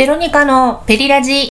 [0.00, 1.50] ベロニカのペリラジ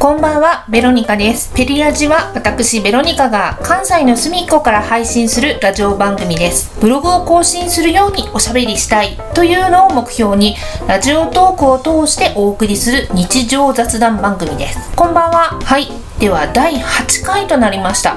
[0.00, 1.54] こんばんは、ベロニカです。
[1.54, 6.76] ペリラジは私、ベロニカが関西の隅っこから配信するラジオ番組です。
[6.80, 10.56] ブログを更新するようにおしゃべりしたいというのを目標に、
[10.88, 14.90] ラジオトークを通してお送りする日常雑談番組です。
[14.96, 15.60] こんばんは。
[15.62, 16.01] はい。
[16.22, 18.14] では、第8回となりました。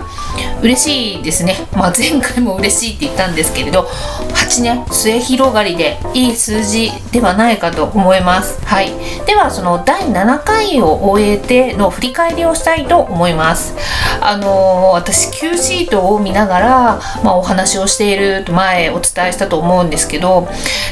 [0.61, 1.55] 嬉しいですね。
[1.73, 3.89] まあ、前回も嬉しいって言ったんですけれど、
[4.45, 8.63] 8ね、末広がりでいい数字ではないかと思います。
[8.65, 8.91] はい。
[9.25, 13.75] では、その第7回を終えての振り返りをしたいと思います。
[14.21, 20.47] あのー私 Q シートを見ながら、まあ、お話をしていると前お伝えしたと思うんですけど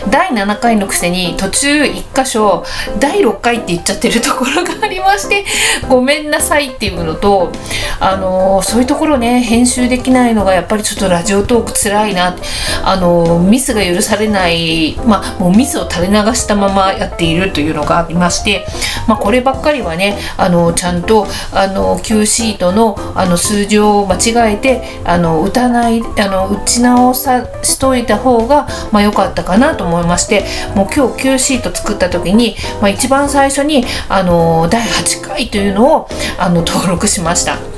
[0.09, 2.63] 第7回のくせに途中1箇所
[2.99, 5.45] 第6回って言っちゃってるところがありまして
[5.87, 7.51] ごめんなさいっていうのと、
[7.99, 12.35] あのーそういうところね編集できないのがやっぱりちょっとラジオトークつらいな
[12.83, 18.65] あのーミスが許されない、まあ、もうミスを垂れ流したままやっているというのがありまして、
[19.07, 30.43] まあ、こればっかりはねあのちゃんとあの Q シートのあの数字を間違えてあの打たないあの打ち直さしといた方がまあかったかなと思いまして
[30.75, 36.07] もう今日 Q シート作った時に、まあ、一番最初にあの第8回というのを
[36.37, 37.72] あの登録しました。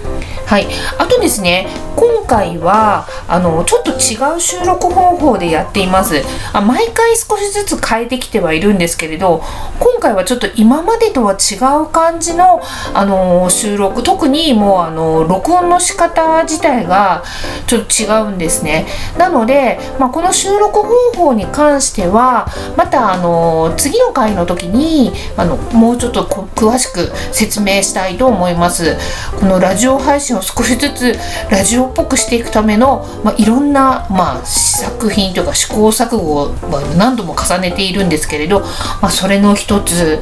[0.45, 0.67] はい、
[0.99, 6.21] あとですね今回はあのちょっと違う収録方法でやっています。
[6.53, 9.41] あ毎回少しずつ変えてきてはいるんですけれど
[9.79, 12.61] 今回はちょっと今までとは違う感じの
[12.93, 17.23] あの収録特にもうあの録音の仕方自体が
[17.67, 18.85] ちょっと違うんですね。
[19.17, 28.97] なので、まあ、この収録方法に関してはまたあの次の回の時にあのもうちょっと詳しく説明したいと思います。
[29.39, 31.15] このラジオ配信を少しずつ
[31.49, 38.61] ラジオっぽくしていくための、まあ、いろんな、まあ、試作品というか試行錯誤をまあ何度も重ねているんですけれど、
[39.01, 40.21] まあ、それの一つ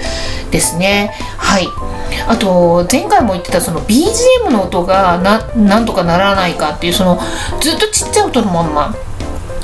[0.51, 1.13] ですね。
[1.37, 1.67] はい。
[2.27, 7.19] あと前回も言ってたその BGM の音がななんとかならないかっていうその
[7.59, 8.95] ずっとちっちゃい音のまんま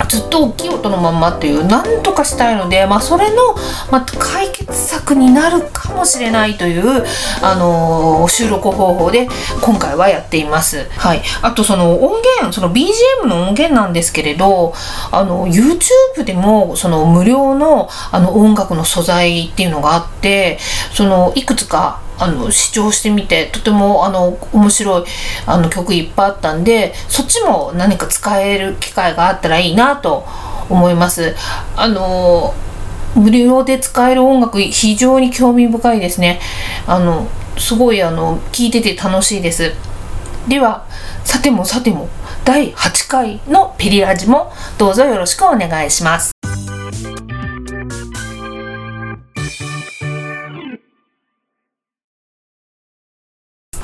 [0.09, 3.55] ずっと大きい音のまんまっていうなんとかしたいので、まあ、それの、
[3.91, 7.05] まあ、解決策になるかもしれないという、
[7.41, 9.27] あのー収録方法で
[9.61, 10.85] 今回はやっています。
[10.91, 14.73] はい、あとその音源その BGM の音源なんですけれど
[15.11, 20.57] あの YouTube でもその無料のあの音楽の素材っていうのがあって
[20.93, 25.03] そのいくつかあの視聴してみてとてもあの面白い
[25.45, 30.25] あの曲いっぱいあったんでそっちも何か使える機会があったらいいなと
[30.69, 31.35] 思います。
[31.75, 32.53] あの
[33.15, 36.39] 無料で使える音楽非常に興味深いですね。
[36.85, 39.73] あのすごいあの聞いてて楽しいです。
[40.47, 40.85] では
[41.23, 42.07] さてもさても
[42.45, 46.38] 第8回のペリラジもどうぞよろしくお願いします。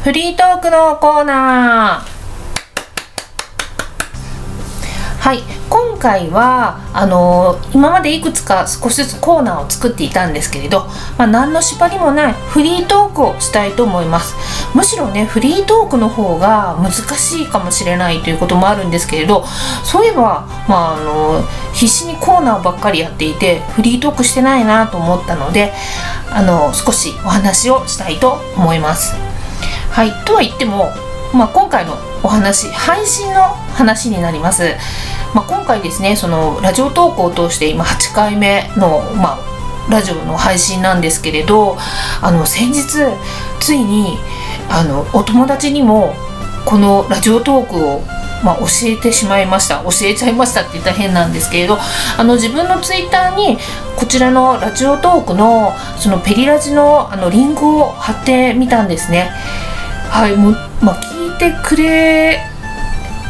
[0.06, 2.16] フリートークのコーナー。
[5.20, 5.42] はい。
[5.68, 10.82] 今回はあのー今までいくつか少しずつコーナーを作っていたんですけれど、
[11.18, 14.36] まあ、何の縛りもないフリートークをしたいと思います。
[14.76, 19.44] むしろねフリートークの方が難しいかもしれないということもあるんですけれど
[19.84, 25.74] そういえば、まあ、あのー必死にコーナーばっかりやっていてフリートークしてないなと思ったので
[26.30, 29.35] あの少しお話をしたいと思います。
[29.96, 30.92] はい、とは言っても、
[31.34, 34.76] まあ、今回のお話配信の話になります、
[35.34, 41.78] まあ、今回ですねそのラジオ投稿を通して今8回目の、まあ、ラジオの配信なんですけれど
[42.22, 42.84] あの先日
[43.62, 44.18] ついに
[44.70, 46.14] あのお友達にも
[46.66, 48.02] このラジオトークを
[48.44, 49.82] まあ、教えてしまいました。
[49.84, 53.58] 教えちゃいましたって言ったら変なんですけれどあの自分のツイッターに
[53.98, 59.32] こちらのラジオトークのそのペリラジのあのリンクを貼ってみたんですね。
[60.16, 62.40] はいもまあ、聞いてくれ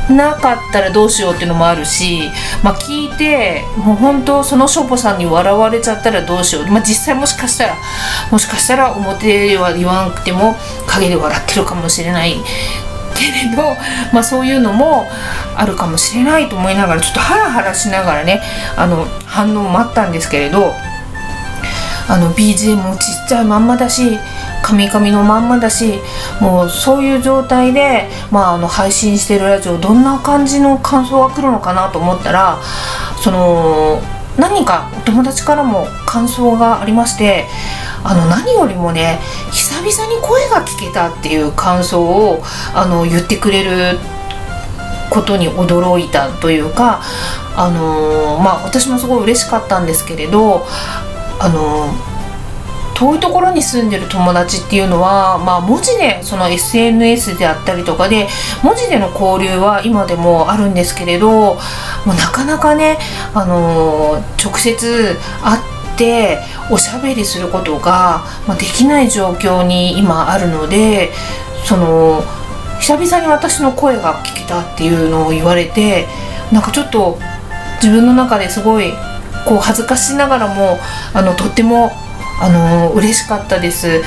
[0.07, 2.29] なかったらどうしようっていうのもあるし、
[2.63, 7.75] まあ、聞いてもう本当そのしょぼさんに笑われちゃったらどうしよう、まあ、実際もしかしたら
[8.31, 10.53] もしかしたら表では言わなくても
[10.85, 12.35] 陰で笑ってるかもしれない
[13.17, 13.63] けれど、
[14.13, 15.07] まあ、そういうのも
[15.57, 18.43] あるかもしれないと思いながらちょっとハラハラしながらね
[18.77, 20.75] あの反応を待ったんですけれど
[22.07, 24.19] あの BGM もちっちゃいまんまだし
[24.63, 25.99] カミカミのまんまだし
[26.41, 32.59] もうそういう状態で、まあ、あの配信してるラジオどんな感じの感想が来るのかなと思ったら
[33.21, 34.01] その
[34.37, 37.45] 何かお友達からも感想がありまして
[38.03, 39.19] あの何よりもね
[39.51, 42.43] 久々に声が聞けたっていう感想を
[42.73, 43.97] あの言ってくれる
[45.09, 47.01] ことに驚いたというか、
[47.55, 50.65] あのまあ、私もすごい嬉しかったんですけれど、
[51.39, 51.89] あの
[52.95, 58.27] 遠いところに住んでる友達っていうのは、まあ、文字でその SNS であったりとかで
[58.63, 61.57] 文字での交流は今でもあるんですけれども
[62.05, 62.97] うなかなかね、
[63.33, 66.39] あの直接会って
[66.71, 71.11] おしゃべりすることが、ま、できない状況に今あるので
[71.65, 72.23] その
[72.79, 76.07] 久々に私の声が聞けたっていうのを言われて
[76.51, 77.17] なんかちょっと
[77.81, 78.93] 自分の中ですごい
[79.45, 80.79] こう恥ずかしながらも
[81.13, 81.91] あのとっても
[82.41, 84.01] あの嬉しかったです。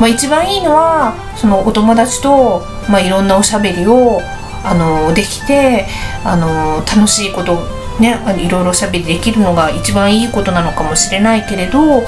[0.00, 4.20] まあ、一番いいのはそのお友達と、まあ、いろんなおしゃべりを
[4.64, 5.86] あのできて
[6.24, 7.58] あの楽しいこと
[8.00, 12.00] ね、いろいろおしゃべりできるのが一番いいことなのかもしれないけれど、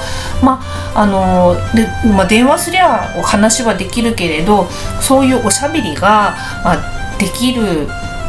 [0.43, 4.65] まああのでまあ、電話すりゃお話はできるけれど
[4.99, 7.87] そういうおしゃべりが、まあ、できる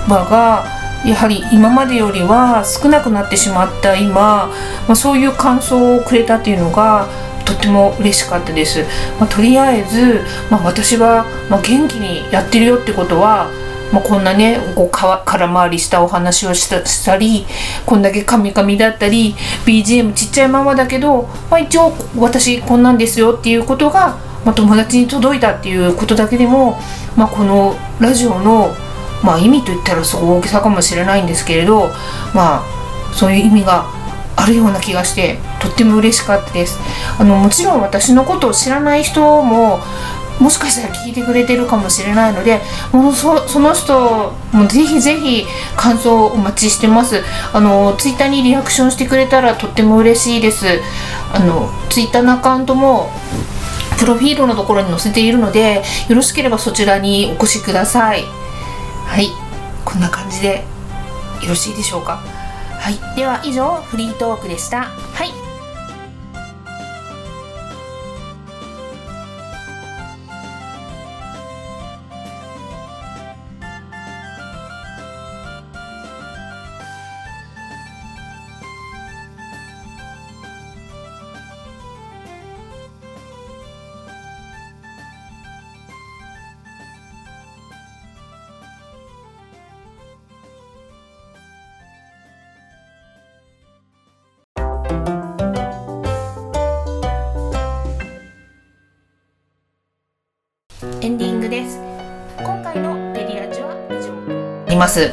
[0.09, 0.65] 場が
[1.07, 4.49] やはり今までよりは少なくなってしまった今、
[4.89, 7.09] まあ、そういう感想をくれたっていうのが
[7.45, 8.85] とっても嬉しかったです。
[9.21, 10.21] まあ、とりあえず、
[10.51, 13.49] まあ、私は、ま元気にやってるよってことは
[13.93, 17.47] まあ、こんなねこうか空回りしたお話をしたしたり
[17.85, 26.79] こんだけカミカミだったり BGM ちっちゃいままだけど、まあ、一応私こんなんですよっていうことが、まあ、友達に届いたっていうことだけでも、
[27.17, 28.75] まあ、このラジオの、
[29.23, 31.89] まあ、意味といったらすごい大げさかもしれないんですけれど
[32.35, 32.63] まあ
[33.15, 33.87] そういう意味が
[34.37, 36.79] あるような気がしてとっても嬉しかったです。
[37.19, 39.81] あのもちろん私のことを知らない人も
[40.39, 42.61] もしかしたら聞いてくれてるかもしれないので
[42.93, 45.47] もうそその人もぜひぜひ
[45.77, 47.23] 感想をお待ちしてます。
[47.55, 50.67] あのツイッターにリアクションしてくれたらとっても嬉しいです。
[51.33, 53.11] あのツイッターのアカウントも
[53.99, 58.25] プロフィールのところに載せているのでよろしければそちらにお越しください。
[59.17, 59.31] はい。
[59.87, 60.63] こんな感じで
[61.43, 62.17] よろしいでしょうか？
[62.17, 63.17] はい。
[63.17, 64.91] では以上フリートークでした。
[104.77, 105.11] ります。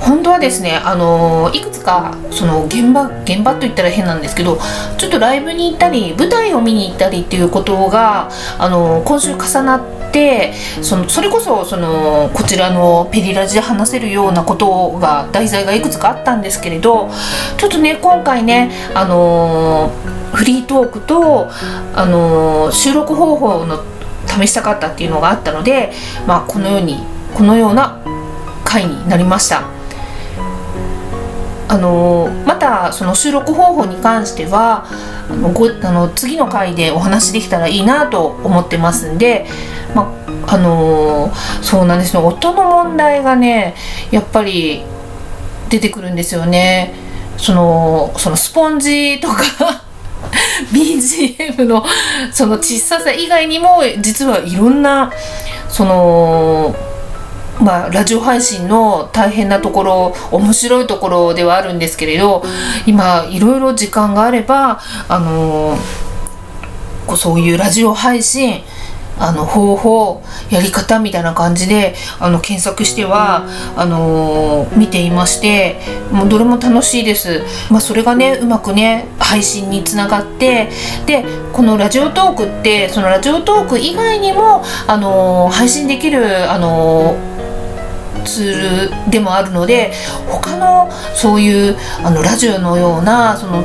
[0.00, 4.58] 本当はですねあのいくつかその現場現場と言ったら変なんですけど
[4.98, 8.28] ちょっとライブに行ったり舞台を見に行ったりっていうことが
[8.58, 10.52] あの今週重なって
[10.82, 17.10] そのそれこそそのこちらのペリラジで話せるようなことが題材がいくつかあったんですけれど
[17.56, 19.90] ちょっとね今回ねあの
[20.34, 21.48] フリートークと
[21.94, 23.82] あの収録方法の
[24.26, 25.92] 試したかったっていうのがあったので、
[26.26, 26.98] まあ、このように
[27.34, 28.02] このような
[28.76, 29.62] 回になりました。
[31.68, 34.86] あのまたその収録方法に関しては
[35.28, 39.46] あのごあの次の回でお話できたらいいなと思ってますんで、
[39.94, 40.14] ま
[40.46, 41.32] あの
[41.62, 43.74] そうなんですよ音の問題がね
[44.12, 44.84] やっぱり
[45.68, 46.94] 出てくるんですよね。
[47.36, 49.82] そのそのスポンジとか
[50.72, 51.84] BGM の
[52.32, 55.10] その小ささ以外にも実はいろんな
[55.68, 56.74] その
[57.60, 62.42] まあ、ラジオ配信の大変なところ面白いところではあるんですけれど
[62.86, 68.62] 今いろいろ時間があればあのー、そういうラジオ配信
[69.18, 73.46] あの方法やり方みたいな感じであの検索しては
[73.76, 75.80] あのー、見ていまして
[76.12, 80.68] もうどれも楽しいです、まあ、それがねうまくね配信につながって
[81.06, 87.35] でこのラジオトークってそのラジオトーク以外にもあのー、配信できるあのー
[88.24, 89.92] ツールでもあるので
[90.28, 93.64] 他のそういうあのラジオのようなその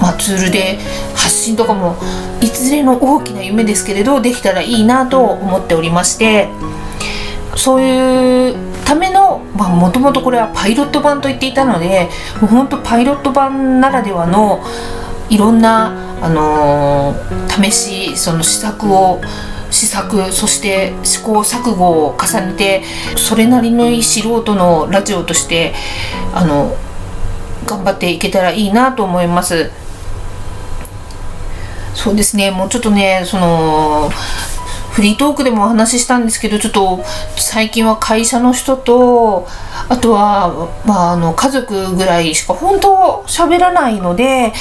[0.00, 0.78] まあ、ツールで
[1.14, 1.96] 発信とかも
[2.42, 6.48] いずれの大きな夢ですけれどできたらいいなと思っておりまして
[7.56, 12.08] そういうためのもともとこれはパイロット版と言っていたので
[12.40, 14.62] もうほんとパイロット版ならではの
[15.28, 19.20] いろんな、あのー、試しその試作を
[19.70, 22.82] 試作そして試行錯誤を重ねて
[23.16, 25.74] それなりの素人のラジオとして
[26.34, 26.76] あの
[27.66, 29.70] 頑張っていけたらいいなと思います。
[31.94, 34.10] そうですねもうちょっとねその
[34.92, 37.04] フリートークでもお話ししたんですけどちょっと
[37.36, 39.46] 最近は会社の人と
[39.90, 44.54] あとは、まあ、あの家族ぐらいしか本当喋らないので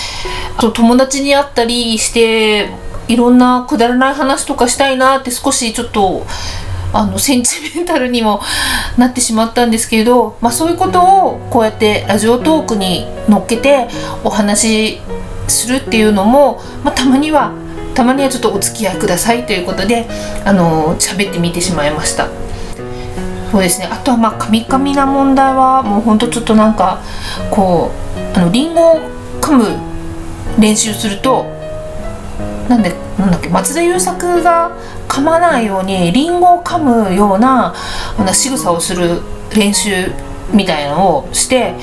[0.58, 2.70] あと友達に会ったりして
[3.08, 6.26] いろんなくだらない話とかしたいなって少しちょっと
[6.94, 8.42] あのセンチメンタルにも
[8.98, 13.88] なってしまったんですけれど、まあ、そういうことをこうやってラジオトークに乗っけて
[14.24, 15.02] お話し
[15.48, 17.54] するっていうのも、まあ、たまには
[17.94, 20.06] たまにはちょっとお付き合いくださいということで
[20.46, 22.28] あの喋ってみてしまいました。
[23.52, 23.88] そうですね。
[23.90, 27.02] あとはまあカミカミな問題はもうほんとちょっとなんか
[27.52, 27.92] こ
[28.36, 29.00] うあのリンゴを
[29.40, 29.78] 噛む
[30.60, 31.55] 練習すると
[32.70, 34.72] なんでなんだっけ松田優作が
[35.08, 37.74] 噛まないようにリンゴを噛むような
[38.18, 39.22] あの仕草をする
[39.56, 40.12] 練習
[40.52, 41.74] みたいなのをして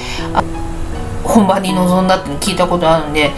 [1.25, 3.31] 本番に臨んだって聞いたことあるんで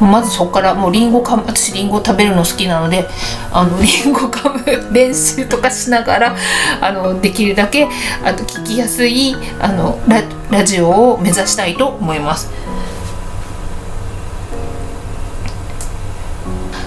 [0.00, 3.06] まずそこからもうリンゴか私リンゴ食べるの好きなので
[3.52, 6.36] あのリンゴ噛む練習とかしながら
[6.80, 7.88] あのできるだけ
[8.24, 12.50] あと聞きやすいあのララジオを目指したいと思います。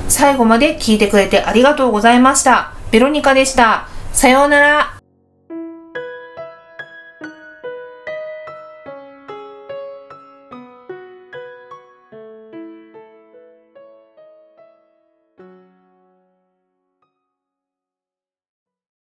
[0.07, 2.73] 最後まで聞いてくれてありがとうございました。
[2.91, 3.87] ベロニカでした。
[4.13, 5.04] さようなら。